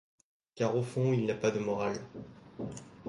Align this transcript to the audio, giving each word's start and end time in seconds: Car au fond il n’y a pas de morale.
Car 0.55 0.75
au 0.75 0.81
fond 0.81 1.13
il 1.13 1.25
n’y 1.25 1.29
a 1.31 1.35
pas 1.35 1.51
de 1.51 1.59
morale. 1.59 1.99